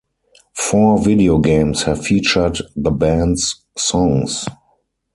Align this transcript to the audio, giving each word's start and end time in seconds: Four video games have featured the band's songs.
Four 0.55 0.97
video 0.97 1.37
games 1.37 1.83
have 1.83 2.03
featured 2.03 2.57
the 2.75 2.89
band's 2.89 3.63
songs. 3.77 4.47